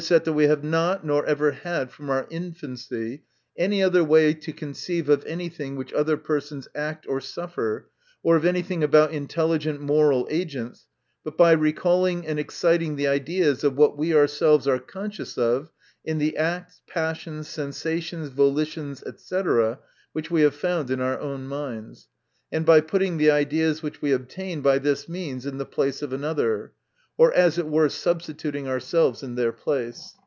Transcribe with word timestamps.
that 0.07 0.33
we 0.33 0.45
have 0.45 0.63
not, 0.63 1.05
nor 1.05 1.23
never 1.23 1.51
had 1.51 1.91
from 1.91 2.09
our 2.09 2.25
infancy, 2.31 3.21
any 3.55 3.83
other 3.83 4.03
way 4.03 4.33
to 4.33 4.51
conceive 4.51 5.07
of 5.07 5.23
any 5.27 5.47
thing 5.47 5.75
which 5.75 5.93
other 5.93 6.17
persons 6.17 6.67
act 6.73 7.05
or 7.07 7.21
suffer, 7.21 7.87
or 8.23 8.35
of 8.35 8.43
any 8.43 8.63
thing 8.63 8.83
about 8.83 9.11
intelligent, 9.11 9.79
moral 9.79 10.27
agents, 10.31 10.87
but 11.23 11.37
by 11.37 11.51
recalling 11.51 12.25
and 12.25 12.39
exciting 12.39 12.95
the 12.95 13.07
ideas 13.07 13.63
of 13.63 13.77
what 13.77 13.95
we 13.95 14.11
ourselves 14.11 14.67
are 14.67 14.79
conscious 14.79 15.37
of 15.37 15.69
in 16.03 16.17
the 16.17 16.35
acts, 16.35 16.81
passions, 16.89 17.47
sensations, 17.47 18.29
volitions, 18.29 19.03
&c, 19.17 19.41
which 20.13 20.31
we 20.31 20.41
have 20.41 20.55
found 20.55 20.89
in 20.89 20.99
our 20.99 21.19
own 21.19 21.45
minds; 21.45 22.07
and 22.51 22.65
by 22.65 22.81
putting 22.81 23.17
the 23.17 23.29
ideas 23.29 23.83
which 23.83 24.01
we 24.01 24.11
obtain 24.11 24.61
by 24.61 24.79
this 24.79 25.07
means, 25.07 25.45
in 25.45 25.59
the 25.59 25.65
place 25.65 26.01
of 26.01 26.11
another; 26.11 26.73
or 27.17 27.31
as 27.33 27.59
it 27.59 27.67
were 27.67 27.87
substituting 27.87 28.67
our 28.67 28.79
selves 28.79 29.21
in 29.21 29.35
their 29.35 29.51
place. 29.51 30.15